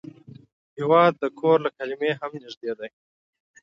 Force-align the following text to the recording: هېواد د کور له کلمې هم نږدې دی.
هېواد 0.77 1.13
د 1.21 1.23
کور 1.39 1.57
له 1.65 1.69
کلمې 1.77 2.11
هم 2.19 2.31
نږدې 2.43 2.71
دی. 2.79 2.89